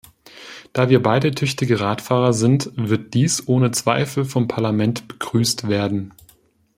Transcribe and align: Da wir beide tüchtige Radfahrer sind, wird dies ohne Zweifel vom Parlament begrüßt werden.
Da 0.73 0.89
wir 0.89 1.03
beide 1.03 1.29
tüchtige 1.29 1.79
Radfahrer 1.79 2.33
sind, 2.33 2.71
wird 2.75 3.13
dies 3.13 3.47
ohne 3.47 3.69
Zweifel 3.69 4.25
vom 4.25 4.47
Parlament 4.47 5.07
begrüßt 5.07 5.67
werden. 5.67 6.11